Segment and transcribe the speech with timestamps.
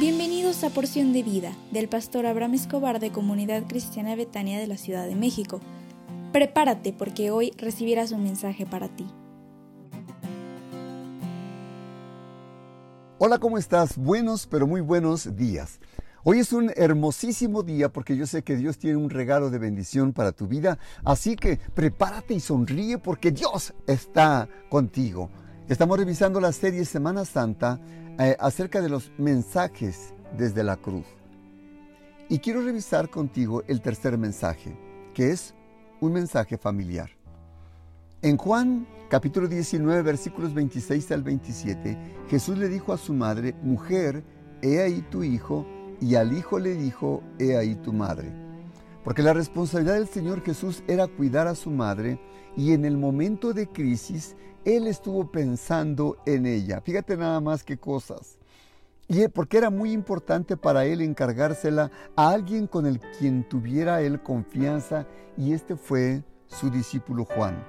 [0.00, 4.78] Bienvenidos a Porción de Vida del pastor Abraham Escobar de Comunidad Cristiana Betania de la
[4.78, 5.60] Ciudad de México.
[6.32, 9.06] Prepárate porque hoy recibirás un mensaje para ti.
[13.18, 13.98] Hola, ¿cómo estás?
[13.98, 15.80] Buenos, pero muy buenos días.
[16.24, 20.14] Hoy es un hermosísimo día porque yo sé que Dios tiene un regalo de bendición
[20.14, 25.28] para tu vida, así que prepárate y sonríe porque Dios está contigo.
[25.68, 27.78] Estamos revisando la serie Semana Santa
[28.20, 31.06] eh, acerca de los mensajes desde la cruz.
[32.28, 34.76] Y quiero revisar contigo el tercer mensaje,
[35.14, 35.54] que es
[36.00, 37.08] un mensaje familiar.
[38.20, 41.96] En Juan capítulo 19 versículos 26 al 27,
[42.28, 44.22] Jesús le dijo a su madre, mujer,
[44.60, 45.66] he ahí tu hijo,
[45.98, 48.30] y al hijo le dijo, he ahí tu madre.
[49.04, 52.20] Porque la responsabilidad del Señor Jesús era cuidar a su madre
[52.56, 56.80] y en el momento de crisis él estuvo pensando en ella.
[56.80, 58.38] Fíjate nada más qué cosas.
[59.08, 64.22] Y porque era muy importante para él encargársela a alguien con el quien tuviera él
[64.22, 67.64] confianza y este fue su discípulo Juan.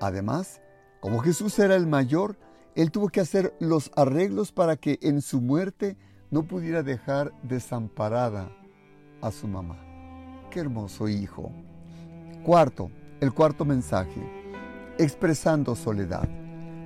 [0.00, 0.60] Además,
[1.00, 2.36] como Jesús era el mayor,
[2.74, 5.96] él tuvo que hacer los arreglos para que en su muerte
[6.30, 8.50] no pudiera dejar desamparada
[9.22, 9.87] a su mamá.
[10.50, 11.52] Qué hermoso hijo.
[12.42, 14.20] Cuarto, el cuarto mensaje,
[14.96, 16.26] expresando soledad.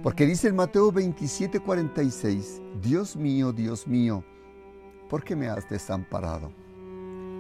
[0.03, 4.25] Porque dice en Mateo 27:46, Dios mío, Dios mío,
[5.09, 6.51] ¿por qué me has desamparado?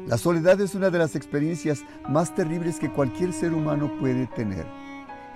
[0.06, 4.64] La soledad es una de las experiencias más terribles que cualquier ser humano puede tener.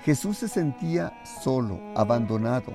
[0.05, 2.73] Jesús se sentía solo, abandonado.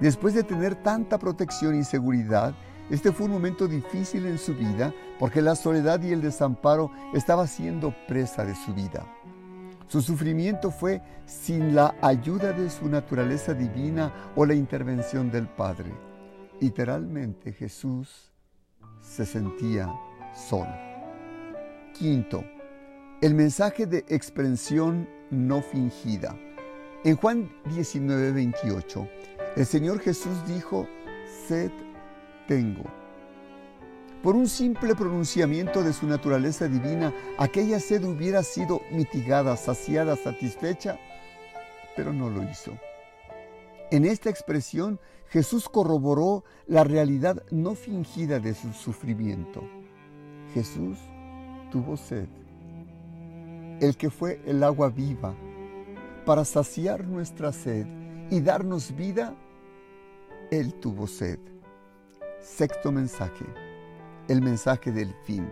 [0.00, 2.54] Después de tener tanta protección y seguridad,
[2.90, 7.46] este fue un momento difícil en su vida porque la soledad y el desamparo estaba
[7.46, 9.06] siendo presa de su vida.
[9.88, 15.92] Su sufrimiento fue sin la ayuda de su naturaleza divina o la intervención del Padre.
[16.60, 18.30] Literalmente Jesús
[19.00, 19.92] se sentía
[20.34, 20.72] solo.
[21.94, 22.44] Quinto,
[23.20, 26.36] el mensaje de expresión no fingida.
[27.04, 29.08] En Juan 19, 28,
[29.56, 30.86] el Señor Jesús dijo,
[31.46, 31.70] sed
[32.48, 32.82] tengo.
[34.22, 40.98] Por un simple pronunciamiento de su naturaleza divina, aquella sed hubiera sido mitigada, saciada, satisfecha,
[41.94, 42.72] pero no lo hizo.
[43.92, 44.98] En esta expresión,
[45.28, 49.62] Jesús corroboró la realidad no fingida de su sufrimiento.
[50.52, 50.98] Jesús
[51.70, 52.26] tuvo sed,
[53.80, 55.34] el que fue el agua viva,
[56.26, 57.86] para saciar nuestra sed
[58.30, 59.34] y darnos vida,
[60.50, 61.38] Él tuvo sed.
[62.40, 63.44] Sexto mensaje
[64.28, 65.50] el mensaje del fin.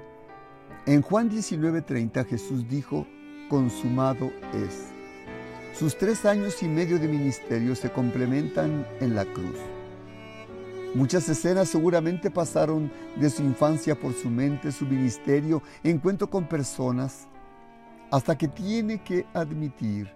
[0.86, 3.06] En Juan 19:30 Jesús dijo,
[3.48, 4.88] consumado es.
[5.74, 9.58] Sus tres años y medio de ministerio se complementan en la cruz.
[10.94, 17.26] Muchas escenas seguramente pasaron de su infancia por su mente, su ministerio, encuentro con personas,
[18.10, 20.10] hasta que tiene que admitir,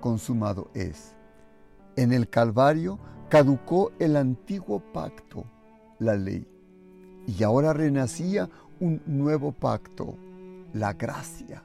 [0.00, 1.14] consumado es.
[1.96, 2.98] En el Calvario
[3.30, 5.46] caducó el antiguo pacto,
[5.98, 6.46] la ley
[7.26, 8.48] y ahora renacía
[8.80, 10.16] un nuevo pacto,
[10.72, 11.62] la gracia,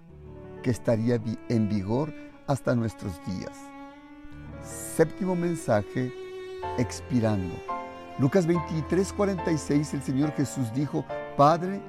[0.62, 2.14] que estaría en vigor
[2.48, 3.58] hasta nuestros días.
[4.96, 6.12] Séptimo mensaje,
[6.78, 7.56] expirando.
[8.20, 11.06] Lucas 23, 46, el Señor Jesús dijo,
[11.38, 11.82] Padre,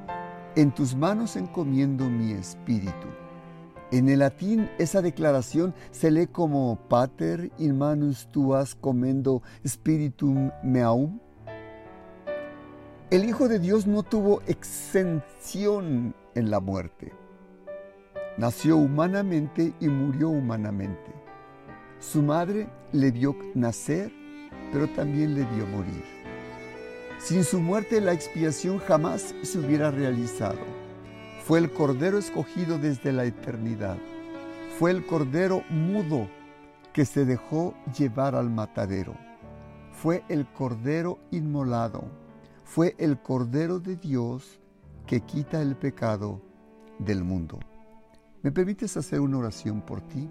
[0.57, 3.09] en tus manos encomiendo mi espíritu.
[3.91, 11.21] En el latín esa declaración se lee como Pater in manus tuas comendo spiritum meum,
[13.15, 17.13] el Hijo de Dios no tuvo exención en la muerte.
[18.37, 21.15] Nació humanamente y murió humanamente.
[22.01, 24.11] Su madre le vio nacer,
[24.73, 26.03] pero también le vio morir.
[27.21, 30.59] Sin su muerte la expiación jamás se hubiera realizado.
[31.45, 33.97] Fue el Cordero escogido desde la eternidad.
[34.77, 36.29] Fue el Cordero mudo
[36.93, 39.15] que se dejó llevar al matadero.
[39.93, 42.24] Fue el Cordero inmolado
[42.65, 44.61] fue el Cordero de Dios
[45.07, 46.41] que quita el pecado
[46.99, 47.61] del mundo.
[48.43, 50.29] ¿Me permites hacer una oración por ti?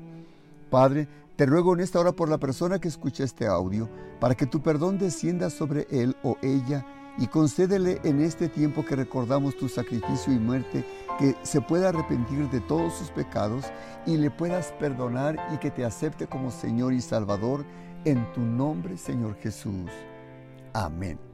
[0.70, 3.90] Padre, te ruego en esta hora por la persona que escucha este audio,
[4.20, 6.86] para que tu perdón descienda sobre él o ella
[7.18, 10.84] y concédele en este tiempo que recordamos tu sacrificio y muerte,
[11.20, 13.66] que se pueda arrepentir de todos sus pecados
[14.06, 17.66] y le puedas perdonar y que te acepte como Señor y Salvador
[18.06, 19.92] en tu nombre, Señor Jesús.
[20.74, 21.33] Amén.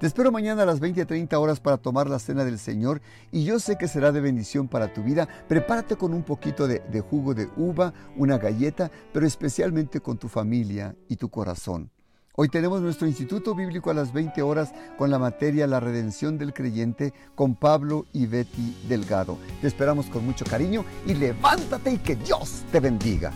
[0.00, 3.00] Te espero mañana a las 20.30 horas para tomar la cena del Señor
[3.30, 5.28] y yo sé que será de bendición para tu vida.
[5.48, 10.28] Prepárate con un poquito de, de jugo de uva, una galleta, pero especialmente con tu
[10.28, 11.90] familia y tu corazón.
[12.36, 16.52] Hoy tenemos nuestro Instituto Bíblico a las 20 horas con la materia La Redención del
[16.52, 19.38] Creyente con Pablo y Betty Delgado.
[19.60, 23.30] Te esperamos con mucho cariño y levántate y que Dios te bendiga.